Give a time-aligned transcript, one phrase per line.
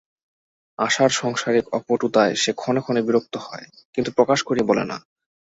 [0.79, 4.97] আশার সাংসারিক অপটুতায় সে ক্ষণে ক্ষণে বিরক্ত হয়, কিন্তু প্রকাশ করিয়া বলে না।